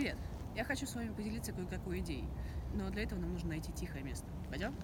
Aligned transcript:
Привет! 0.00 0.16
Я 0.56 0.64
хочу 0.64 0.86
с 0.86 0.94
вами 0.94 1.12
поделиться 1.12 1.52
кое-какой 1.52 2.00
идеей, 2.00 2.24
но 2.72 2.88
для 2.88 3.02
этого 3.02 3.20
нам 3.20 3.34
нужно 3.34 3.50
найти 3.50 3.70
тихое 3.70 4.02
место. 4.02 4.24
Пойдем? 4.48 4.74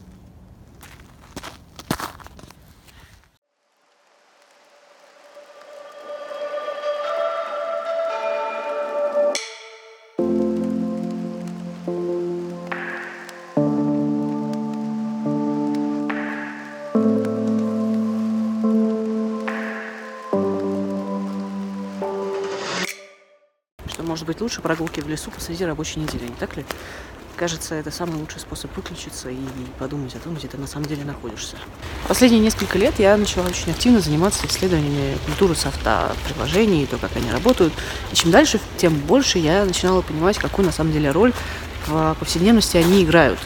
Может 24.26 24.38
быть 24.38 24.40
лучше 24.40 24.60
прогулки 24.60 25.00
в 25.00 25.08
лесу 25.08 25.30
посреди 25.30 25.64
рабочей 25.64 26.00
недели, 26.00 26.24
не 26.24 26.34
так 26.34 26.56
ли? 26.56 26.64
Кажется, 27.36 27.76
это 27.76 27.92
самый 27.92 28.16
лучший 28.16 28.40
способ 28.40 28.76
выключиться 28.76 29.28
и 29.30 29.38
подумать 29.78 30.16
о 30.16 30.18
том, 30.18 30.34
где 30.34 30.48
ты 30.48 30.58
на 30.58 30.66
самом 30.66 30.86
деле 30.86 31.04
находишься. 31.04 31.56
Последние 32.08 32.40
несколько 32.40 32.76
лет 32.76 32.98
я 32.98 33.16
начала 33.16 33.46
очень 33.46 33.70
активно 33.70 34.00
заниматься 34.00 34.44
исследованиями 34.48 35.16
культуры 35.26 35.54
софта, 35.54 36.12
приложений, 36.26 36.82
и 36.82 36.86
то, 36.86 36.98
как 36.98 37.14
они 37.14 37.30
работают. 37.30 37.72
И 38.10 38.16
чем 38.16 38.32
дальше, 38.32 38.58
тем 38.78 38.94
больше 38.94 39.38
я 39.38 39.64
начинала 39.64 40.02
понимать, 40.02 40.38
какую 40.38 40.66
на 40.66 40.72
самом 40.72 40.92
деле 40.92 41.12
роль 41.12 41.32
в 41.86 42.16
повседневности 42.18 42.78
они 42.78 43.04
играют. 43.04 43.38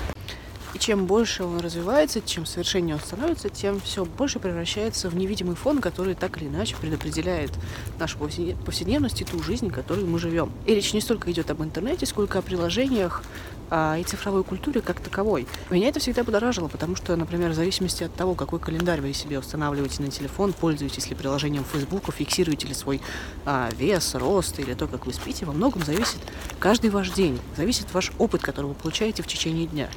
Чем 0.80 1.04
больше 1.04 1.44
он 1.44 1.60
развивается, 1.60 2.22
чем 2.22 2.46
совершеннее 2.46 2.94
он 2.94 3.02
становится, 3.02 3.50
тем 3.50 3.82
все 3.82 4.06
больше 4.06 4.38
превращается 4.38 5.10
в 5.10 5.14
невидимый 5.14 5.54
фон, 5.54 5.82
который 5.82 6.14
так 6.14 6.38
или 6.38 6.48
иначе 6.48 6.74
предопределяет 6.74 7.50
нашу 7.98 8.16
повседне- 8.16 8.56
повседневность 8.64 9.20
и 9.20 9.26
ту 9.26 9.42
жизнь, 9.42 9.68
в 9.68 9.74
которой 9.74 10.06
мы 10.06 10.18
живем. 10.18 10.50
И 10.64 10.74
речь 10.74 10.94
не 10.94 11.02
столько 11.02 11.30
идет 11.30 11.50
об 11.50 11.62
интернете, 11.62 12.06
сколько 12.06 12.38
о 12.38 12.42
приложениях 12.42 13.22
а, 13.68 13.98
и 13.98 14.04
цифровой 14.04 14.42
культуре 14.42 14.80
как 14.80 15.00
таковой. 15.00 15.46
Меня 15.68 15.90
это 15.90 16.00
всегда 16.00 16.24
подоражило, 16.24 16.68
потому 16.68 16.96
что, 16.96 17.14
например, 17.14 17.50
в 17.50 17.54
зависимости 17.54 18.04
от 18.04 18.14
того, 18.14 18.34
какой 18.34 18.58
календарь 18.58 19.02
вы 19.02 19.12
себе 19.12 19.38
устанавливаете 19.38 20.02
на 20.02 20.10
телефон, 20.10 20.54
пользуетесь 20.54 21.10
ли 21.10 21.14
приложением 21.14 21.66
Facebook, 21.70 22.10
фиксируете 22.10 22.66
ли 22.66 22.72
свой 22.72 23.02
а, 23.44 23.68
вес, 23.76 24.14
рост 24.14 24.58
или 24.58 24.72
то, 24.72 24.86
как 24.86 25.04
вы 25.04 25.12
спите, 25.12 25.44
во 25.44 25.52
многом 25.52 25.84
зависит 25.84 26.20
каждый 26.58 26.88
ваш 26.88 27.10
день, 27.10 27.38
зависит 27.58 27.92
ваш 27.92 28.12
опыт, 28.16 28.40
который 28.40 28.68
вы 28.68 28.74
получаете 28.74 29.22
в 29.22 29.26
течение 29.26 29.66
дня. 29.66 29.90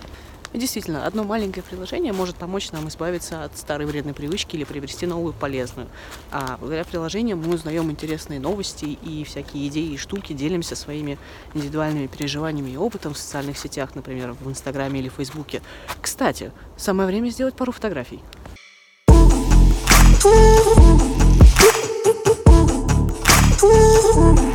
И 0.54 0.60
действительно, 0.60 1.06
одно 1.08 1.24
маленькое 1.24 1.64
приложение 1.64 2.14
может 2.14 2.36
помочь 2.36 2.72
нам 2.72 2.88
избавиться 2.88 3.44
от 3.44 3.58
старой 3.58 3.88
вредной 3.88 4.14
привычки 4.14 4.56
или 4.56 4.64
приобрести 4.64 5.08
новую 5.08 5.34
полезную. 5.34 5.88
А 6.32 6.58
благодаря 6.60 6.86
приложениям 6.86 7.40
мы 7.40 7.56
узнаем 7.56 7.90
интересные 7.90 8.40
новости 8.40 8.86
и 8.86 9.24
всякие 9.24 9.68
идеи 9.68 9.94
и 9.94 9.98
штуки, 9.98 10.34
делимся 10.34 10.76
своими 10.76 11.18
индивидуальными 11.56 12.06
переживаниями 12.06 12.70
и 12.70 12.78
опытом 12.78 13.16
в 13.16 13.18
социальных 13.18 13.58
сетях, 13.58 13.96
например, 13.96 14.34
в 14.40 14.48
Инстаграме 14.50 15.00
или 15.00 15.10
Фейсбуке. 15.10 15.62
Кстати, 16.00 16.52
самое 16.78 17.08
время 17.08 17.30
сделать 17.30 17.56
пару 17.56 17.72
фотографий. 17.72 18.22
И, 23.64 24.53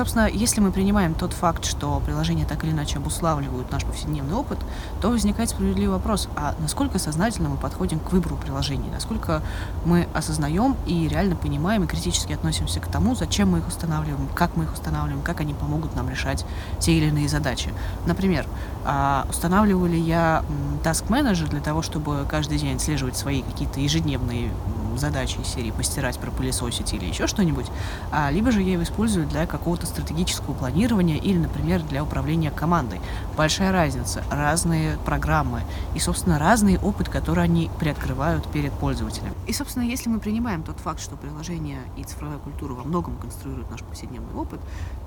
собственно, 0.00 0.30
если 0.30 0.62
мы 0.62 0.72
принимаем 0.72 1.12
тот 1.12 1.34
факт, 1.34 1.66
что 1.66 2.00
приложения 2.00 2.46
так 2.46 2.64
или 2.64 2.70
иначе 2.70 2.96
обуславливают 2.96 3.70
наш 3.70 3.84
повседневный 3.84 4.34
опыт, 4.34 4.58
то 5.02 5.10
возникает 5.10 5.50
справедливый 5.50 5.96
вопрос, 5.96 6.26
а 6.36 6.54
насколько 6.58 6.98
сознательно 6.98 7.50
мы 7.50 7.58
подходим 7.58 8.00
к 8.00 8.10
выбору 8.10 8.36
приложений, 8.36 8.88
насколько 8.94 9.42
мы 9.84 10.08
осознаем 10.14 10.74
и 10.86 11.06
реально 11.06 11.36
понимаем 11.36 11.84
и 11.84 11.86
критически 11.86 12.32
относимся 12.32 12.80
к 12.80 12.86
тому, 12.86 13.14
зачем 13.14 13.50
мы 13.50 13.58
их 13.58 13.68
устанавливаем, 13.68 14.26
как 14.34 14.56
мы 14.56 14.64
их 14.64 14.72
устанавливаем, 14.72 15.22
как 15.22 15.40
они 15.40 15.52
помогут 15.52 15.94
нам 15.94 16.08
решать 16.08 16.46
те 16.78 16.92
или 16.92 17.08
иные 17.08 17.28
задачи. 17.28 17.70
Например, 18.06 18.46
а, 18.86 19.26
устанавливаю 19.28 19.90
ли 19.90 20.00
я 20.00 20.42
Task 20.82 21.08
Manager 21.08 21.46
для 21.50 21.60
того, 21.60 21.82
чтобы 21.82 22.24
каждый 22.26 22.56
день 22.56 22.76
отслеживать 22.76 23.18
свои 23.18 23.42
какие-то 23.42 23.80
ежедневные 23.80 24.50
задачи 24.96 25.38
из 25.38 25.48
серии 25.48 25.70
постирать, 25.70 26.18
пропылесосить 26.18 26.92
или 26.92 27.04
еще 27.04 27.26
что-нибудь, 27.26 27.66
а, 28.12 28.30
либо 28.30 28.50
же 28.50 28.62
я 28.62 28.72
его 28.72 28.82
использую 28.82 29.26
для 29.26 29.46
какого-то 29.46 29.86
стратегического 29.90 30.54
планирования 30.54 31.18
или, 31.18 31.38
например, 31.38 31.82
для 31.82 32.02
управления 32.02 32.50
командой. 32.50 33.00
Большая 33.36 33.72
разница, 33.72 34.22
разные 34.30 34.96
программы 35.04 35.62
и, 35.94 35.98
собственно, 35.98 36.38
разный 36.38 36.78
опыт, 36.78 37.08
который 37.08 37.44
они 37.44 37.70
приоткрывают 37.78 38.46
перед 38.48 38.72
пользователем. 38.72 39.34
И, 39.46 39.52
собственно, 39.52 39.84
если 39.84 40.08
мы 40.08 40.18
принимаем 40.18 40.62
тот 40.62 40.78
факт, 40.80 41.00
что 41.00 41.16
приложения 41.16 41.80
и 41.96 42.04
цифровая 42.04 42.38
культура 42.38 42.74
во 42.74 42.84
многом 42.84 43.16
конструируют 43.16 43.70
наш 43.70 43.82
повседневный 43.82 44.34
опыт, 44.34 44.60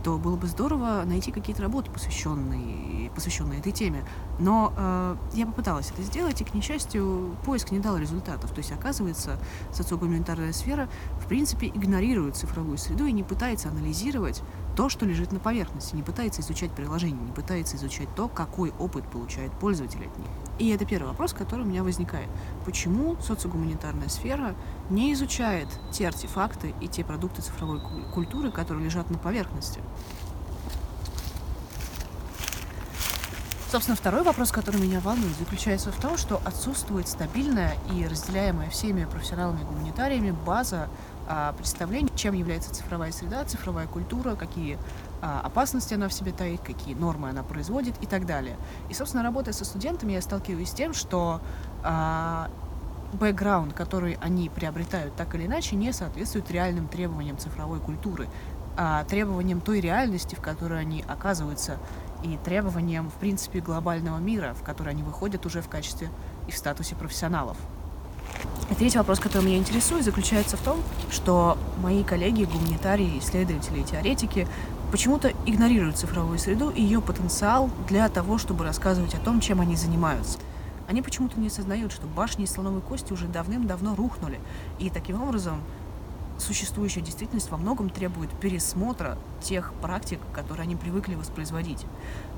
то 0.04 0.18
было 0.18 0.36
бы 0.36 0.48
здорово 0.48 1.04
найти 1.06 1.32
какие-то 1.32 1.62
работы, 1.62 1.90
посвященные, 1.90 3.10
посвященные 3.12 3.60
этой 3.60 3.72
теме. 3.72 4.04
Но 4.40 4.74
э, 4.76 5.16
я 5.34 5.46
попыталась 5.46 5.92
это 5.92 6.04
сделать, 6.04 6.42
и, 6.42 6.44
к 6.44 6.54
несчастью, 6.54 7.36
поиск 7.46 7.72
не 7.72 7.80
дал 7.80 7.98
результатов. 7.98 8.52
То 8.52 8.60
есть, 8.60 8.72
оказывается, 8.72 9.40
социогуманитарная 9.72 10.54
сфера, 10.54 10.90
в 11.22 11.28
принципе, 11.28 11.68
игнорирует 11.68 12.36
цифровую 12.36 12.78
среду 12.78 13.06
и 13.06 13.12
не 13.12 13.24
пытается 13.24 13.70
анализировать 13.70 14.42
то, 14.76 14.90
что 14.90 15.06
лежит 15.06 15.32
на 15.32 15.40
поверхности, 15.40 15.96
не 15.96 16.04
пытается 16.04 16.42
изучать 16.42 16.72
приложение, 16.72 17.22
не 17.22 17.32
пытается 17.32 17.78
изучать 17.78 18.08
то, 18.16 18.28
какой 18.28 18.72
опыт 18.80 19.06
получает 19.10 19.52
пользователь 19.54 20.06
от 20.06 20.18
них. 20.18 20.28
И 20.60 20.70
это 20.70 20.86
первый 20.86 21.08
вопрос, 21.08 21.34
который 21.34 21.62
у 21.62 21.68
меня 21.68 21.84
возникает. 21.84 22.30
Почему 22.66 23.16
социогуманитарная 23.22 24.10
сфера 24.10 24.56
не 24.90 25.14
изучает 25.14 25.68
те 25.92 26.08
артефакты 26.08 26.74
и 26.82 26.88
те 26.88 27.04
продукты 27.04 27.42
цифровой 27.42 27.80
ку- 27.80 28.12
культуры, 28.14 28.52
которые 28.52 28.86
лежат 28.86 29.10
на 29.10 29.18
поверхности? 29.18 29.80
Собственно, 33.74 33.96
второй 33.96 34.22
вопрос, 34.22 34.52
который 34.52 34.80
меня 34.80 35.00
волнует, 35.00 35.36
заключается 35.36 35.92
в 35.92 36.00
том, 36.00 36.16
что 36.16 36.40
отсутствует 36.46 37.08
стабильная 37.08 37.74
и 37.92 38.06
разделяемая 38.06 38.70
всеми 38.70 39.06
профессионалами-гуманитариями 39.06 40.30
база 40.30 40.90
а, 41.28 41.54
представлений, 41.54 42.12
чем 42.16 42.36
является 42.36 42.72
цифровая 42.72 43.12
среда, 43.12 43.44
цифровая 43.46 43.88
культура, 43.88 44.36
какие 44.36 44.78
а, 45.24 45.42
опасности 45.44 45.96
она 45.96 46.08
в 46.08 46.14
себе 46.14 46.34
таит, 46.34 46.62
какие 46.62 46.94
нормы 46.94 47.30
она 47.30 47.42
производит 47.42 47.96
и 48.00 48.06
так 48.06 48.28
далее. 48.28 48.58
И, 48.92 48.94
собственно, 48.94 49.24
работая 49.24 49.54
со 49.54 49.66
студентами, 49.66 50.12
я 50.12 50.22
сталкиваюсь 50.22 50.70
с 50.70 50.74
тем, 50.74 50.94
что 50.94 51.42
а, 51.82 52.52
бэкграунд, 53.14 53.74
который 53.74 54.18
они 54.22 54.50
приобретают 54.50 55.16
так 55.16 55.34
или 55.36 55.46
иначе, 55.46 55.76
не 55.76 55.94
соответствует 55.94 56.50
реальным 56.52 56.88
требованиям 56.88 57.38
цифровой 57.38 57.80
культуры, 57.80 58.28
а 58.76 59.04
требованиям 59.06 59.62
той 59.62 59.82
реальности, 59.82 60.36
в 60.36 60.42
которой 60.42 60.82
они 60.82 61.04
оказываются, 61.08 61.78
и 62.24 62.38
требованиям, 62.44 63.10
в 63.10 63.14
принципе, 63.16 63.60
глобального 63.60 64.18
мира, 64.18 64.56
в 64.60 64.64
который 64.64 64.92
они 64.94 65.04
выходят 65.04 65.46
уже 65.46 65.62
в 65.62 65.68
качестве 65.68 66.10
и 66.48 66.52
в 66.52 66.58
статусе 66.58 66.96
профессионалов. 66.96 67.58
И 68.72 68.76
третий 68.76 68.98
вопрос, 68.98 69.20
который 69.20 69.46
меня 69.46 69.58
интересует, 69.58 70.06
заключается 70.06 70.58
в 70.58 70.62
том, 70.62 70.80
что 71.12 71.58
мои 71.82 72.04
коллеги, 72.04 72.46
гуманитарии, 72.46 73.20
исследователи 73.20 73.82
и 73.82 73.84
теоретики 73.84 74.48
почему-то 74.92 75.34
игнорируют 75.46 75.98
цифровую 75.98 76.40
среду 76.40 76.70
и 76.70 76.82
ее 76.82 77.02
потенциал 77.02 77.70
для 77.88 78.08
того, 78.10 78.38
чтобы 78.38 78.64
рассказывать 78.64 79.14
о 79.16 79.20
том, 79.20 79.42
чем 79.42 79.60
они 79.60 79.76
занимаются. 79.76 80.40
Они 80.88 81.02
почему-то 81.02 81.40
не 81.40 81.48
осознают, 81.48 81.92
что 81.92 82.08
башни 82.08 82.46
из 82.46 82.52
слоновой 82.52 82.82
кости 82.82 83.14
уже 83.14 83.28
давным-давно 83.28 83.96
рухнули, 83.96 84.40
и 84.80 84.90
таким 84.90 85.22
образом 85.22 85.62
существующая 86.38 87.02
действительность 87.02 87.50
во 87.50 87.58
многом 87.58 87.90
требует 87.90 88.30
пересмотра 88.40 89.18
тех 89.42 89.74
практик, 89.82 90.20
которые 90.34 90.64
они 90.64 90.76
привыкли 90.76 91.16
воспроизводить. 91.16 91.86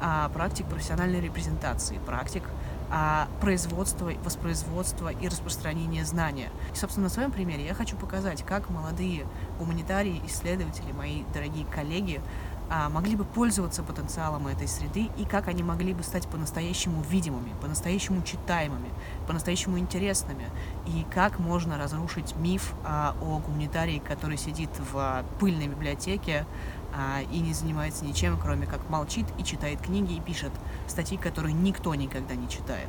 А, 0.02 0.30
практик 0.30 0.66
профессиональной 0.68 1.22
репрезентации, 1.22 2.00
практик 2.06 2.44
а, 2.90 3.28
производства, 3.42 4.12
воспроизводства 4.24 5.10
и 5.10 5.28
распространения 5.28 6.06
знания. 6.06 6.50
И, 6.74 6.78
собственно, 6.78 7.06
на 7.06 7.10
своем 7.10 7.32
примере 7.32 7.66
я 7.66 7.74
хочу 7.74 7.96
показать, 7.96 8.44
как 8.44 8.70
молодые 8.70 9.26
гуманитарии, 9.60 10.22
исследователи, 10.28 10.92
мои 10.92 11.24
дорогие 11.34 11.66
коллеги, 11.66 12.22
могли 12.90 13.16
бы 13.16 13.26
пользоваться 13.26 13.84
потенциалом 13.84 14.48
этой 14.48 14.68
среды 14.68 15.10
и 15.18 15.26
как 15.26 15.48
они 15.48 15.64
могли 15.64 15.94
бы 15.94 16.04
стать 16.04 16.28
по-настоящему 16.28 17.02
видимыми, 17.02 17.54
по-настоящему 17.62 18.24
читаемыми, 18.24 18.90
по-настоящему 19.28 19.80
интересными, 19.80 20.46
и 20.88 21.06
как 21.14 21.40
можно 21.40 21.78
разрушить 21.78 22.36
миф 22.36 22.74
а, 22.84 23.16
о 23.22 23.40
гуманитарии, 23.40 24.00
который 24.00 24.38
сидит 24.38 24.70
в 24.92 24.98
а, 24.98 25.26
пыльной 25.40 25.68
библиотеке 25.68 26.46
а, 26.94 27.22
и 27.22 27.40
не 27.40 27.54
занимается 27.54 28.06
ничем, 28.06 28.40
кроме 28.42 28.66
как 28.66 28.90
молчит 28.90 29.26
и 29.38 29.44
читает 29.44 29.82
книги 29.82 30.14
и 30.14 30.22
пишет 30.22 30.52
статьи, 30.88 31.18
которые 31.18 31.54
никто 31.54 31.94
никогда 31.96 32.36
не 32.36 32.50
читает. 32.50 32.88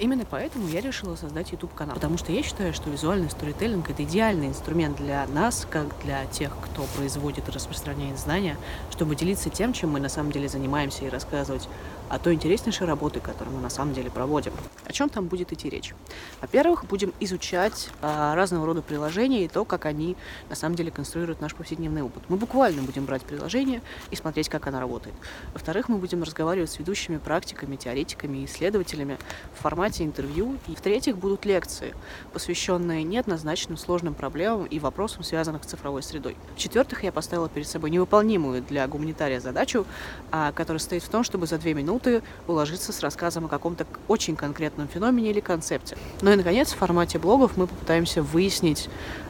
Именно 0.00 0.24
поэтому 0.24 0.68
я 0.68 0.80
решила 0.80 1.16
создать 1.16 1.50
YouTube-канал, 1.50 1.96
потому 1.96 2.18
что 2.18 2.30
я 2.30 2.44
считаю, 2.44 2.72
что 2.72 2.88
визуальный 2.88 3.28
сторителлинг— 3.30 3.90
это 3.90 4.04
идеальный 4.04 4.46
инструмент 4.46 4.96
для 4.96 5.26
нас, 5.26 5.66
как 5.68 5.86
для 6.04 6.24
тех, 6.26 6.52
кто 6.62 6.84
производит 6.96 7.48
и 7.48 7.50
распространяет 7.50 8.16
знания, 8.16 8.56
чтобы 8.92 9.16
делиться 9.16 9.50
тем, 9.50 9.72
чем 9.72 9.90
мы 9.90 9.98
на 9.98 10.08
самом 10.08 10.30
деле 10.30 10.48
занимаемся, 10.48 11.04
и 11.04 11.08
рассказывать 11.08 11.68
о 12.08 12.18
той 12.20 12.34
интереснейшей 12.34 12.86
работе, 12.86 13.18
которую 13.18 13.56
мы 13.56 13.62
на 13.62 13.70
самом 13.70 13.92
деле 13.92 14.08
проводим. 14.08 14.52
О 14.84 14.92
чем 14.92 15.08
там 15.08 15.26
будет 15.26 15.52
идти 15.52 15.68
речь? 15.68 15.94
Во-первых, 16.40 16.84
будем 16.86 17.12
изучать 17.18 17.90
а, 18.00 18.34
разного 18.36 18.66
рода 18.66 18.82
приложения 18.82 19.44
и 19.44 19.48
то, 19.48 19.64
как 19.64 19.84
они 19.84 20.16
на 20.48 20.54
самом 20.54 20.76
деле 20.76 20.92
конструируют 20.92 21.40
наш 21.40 21.54
повседневный 21.54 22.02
опыт. 22.02 22.22
Мы 22.28 22.36
буквально 22.36 22.82
будем 22.82 23.04
брать 23.04 23.22
приложение 23.22 23.82
и 24.10 24.16
смотреть, 24.16 24.48
как 24.48 24.66
оно 24.68 24.80
работает. 24.80 25.14
Во-вторых, 25.52 25.88
мы 25.88 25.98
будем 25.98 26.22
разговаривать 26.22 26.70
с 26.70 26.78
ведущими 26.78 27.18
практиками, 27.18 27.76
теоретиками, 27.76 28.44
исследователями 28.44 29.18
в 29.58 29.62
формате 29.62 29.87
интервью. 30.04 30.56
И 30.68 30.74
в-третьих, 30.74 31.16
будут 31.16 31.44
лекции, 31.44 31.94
посвященные 32.32 33.02
неоднозначным 33.02 33.76
сложным 33.76 34.14
проблемам 34.14 34.66
и 34.66 34.78
вопросам, 34.78 35.22
связанных 35.22 35.64
с 35.64 35.66
цифровой 35.66 36.02
средой. 36.02 36.36
В-четвертых, 36.54 37.04
я 37.04 37.12
поставила 37.12 37.48
перед 37.48 37.66
собой 37.66 37.90
невыполнимую 37.90 38.62
для 38.62 38.86
гуманитария 38.86 39.40
задачу, 39.40 39.86
а, 40.30 40.52
которая 40.52 40.80
стоит 40.80 41.02
в 41.02 41.08
том, 41.08 41.24
чтобы 41.24 41.46
за 41.46 41.58
две 41.58 41.74
минуты 41.74 42.22
уложиться 42.46 42.92
с 42.92 43.00
рассказом 43.00 43.46
о 43.46 43.48
каком-то 43.48 43.86
очень 44.06 44.36
конкретном 44.36 44.88
феномене 44.88 45.30
или 45.30 45.40
концепте. 45.40 45.96
Ну 46.22 46.32
и, 46.32 46.36
наконец, 46.36 46.72
в 46.72 46.76
формате 46.76 47.18
блогов 47.18 47.56
мы 47.56 47.66
попытаемся 47.66 48.22
выяснить, 48.22 48.88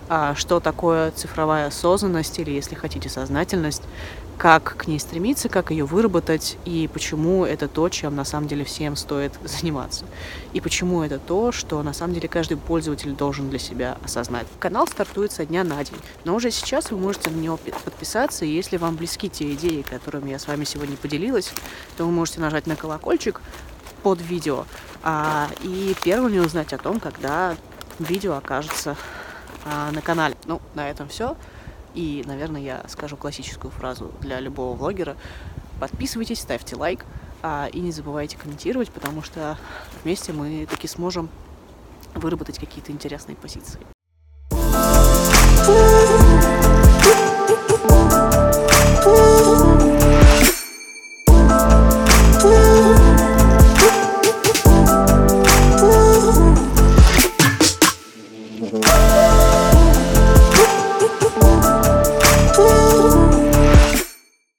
а, 0.08 0.34
что 0.34 0.60
такое 0.60 1.10
цифровая 1.10 1.66
осознанность 1.66 2.38
или, 2.38 2.50
если 2.50 2.74
хотите, 2.74 3.08
сознательность, 3.08 3.82
как 4.38 4.76
к 4.76 4.86
ней 4.86 5.00
стремиться, 5.00 5.48
как 5.48 5.72
ее 5.72 5.84
выработать 5.84 6.56
и 6.64 6.88
почему 6.92 7.44
это 7.44 7.66
то, 7.66 7.88
чем 7.88 8.14
на 8.14 8.24
самом 8.24 8.46
деле 8.46 8.64
всем 8.64 8.94
стоит 8.94 9.32
заниматься. 9.44 10.06
И 10.52 10.60
почему 10.60 11.02
это 11.02 11.18
то, 11.18 11.50
что 11.50 11.82
на 11.82 11.92
самом 11.92 12.14
деле 12.14 12.28
каждый 12.28 12.56
пользователь 12.56 13.12
должен 13.12 13.50
для 13.50 13.58
себя 13.58 13.98
осознать. 14.04 14.46
Канал 14.60 14.86
стартует 14.86 15.32
со 15.32 15.44
дня 15.44 15.64
на 15.64 15.82
день, 15.84 15.98
но 16.24 16.36
уже 16.36 16.52
сейчас 16.52 16.92
вы 16.92 16.98
можете 16.98 17.30
на 17.30 17.36
него 17.36 17.56
подписаться, 17.56 18.44
и 18.44 18.50
если 18.50 18.76
вам 18.76 18.94
близки 18.94 19.28
те 19.28 19.52
идеи, 19.54 19.82
которыми 19.82 20.30
я 20.30 20.38
с 20.38 20.46
вами 20.46 20.64
сегодня 20.64 20.96
поделилась, 20.96 21.52
то 21.96 22.04
вы 22.04 22.12
можете 22.12 22.40
нажать 22.40 22.68
на 22.68 22.76
колокольчик 22.76 23.40
под 24.04 24.20
видео 24.22 24.64
а, 25.02 25.48
и 25.62 25.96
первыми 26.04 26.38
узнать 26.38 26.72
о 26.72 26.78
том, 26.78 27.00
когда 27.00 27.56
видео 27.98 28.34
окажется 28.34 28.96
а, 29.64 29.90
на 29.90 30.00
канале. 30.00 30.36
Ну, 30.46 30.60
на 30.74 30.88
этом 30.88 31.08
все. 31.08 31.36
И, 31.98 32.22
наверное, 32.24 32.60
я 32.60 32.84
скажу 32.86 33.16
классическую 33.16 33.72
фразу 33.72 34.12
для 34.20 34.38
любого 34.38 34.76
блогера. 34.76 35.16
Подписывайтесь, 35.80 36.38
ставьте 36.38 36.76
лайк 36.76 37.04
а, 37.42 37.68
и 37.72 37.80
не 37.80 37.90
забывайте 37.90 38.36
комментировать, 38.36 38.88
потому 38.92 39.20
что 39.20 39.58
вместе 40.04 40.32
мы 40.32 40.64
таки 40.70 40.86
сможем 40.86 41.28
выработать 42.14 42.60
какие-то 42.60 42.92
интересные 42.92 43.34
позиции. 43.34 43.80